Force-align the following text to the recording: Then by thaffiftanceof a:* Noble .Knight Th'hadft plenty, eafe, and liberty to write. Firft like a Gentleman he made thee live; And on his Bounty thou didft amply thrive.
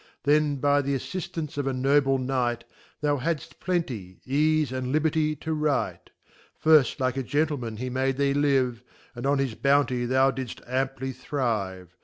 Then 0.23 0.55
by 0.55 0.81
thaffiftanceof 0.81 1.67
a:* 1.69 1.73
Noble 1.73 2.17
.Knight 2.17 2.63
Th'hadft 3.03 3.59
plenty, 3.59 4.19
eafe, 4.27 4.71
and 4.71 4.91
liberty 4.91 5.35
to 5.35 5.53
write. 5.53 6.09
Firft 6.65 6.99
like 6.99 7.17
a 7.17 7.21
Gentleman 7.21 7.77
he 7.77 7.91
made 7.91 8.17
thee 8.17 8.33
live; 8.33 8.81
And 9.13 9.27
on 9.27 9.37
his 9.37 9.53
Bounty 9.53 10.05
thou 10.07 10.31
didft 10.31 10.67
amply 10.67 11.11
thrive. 11.11 11.95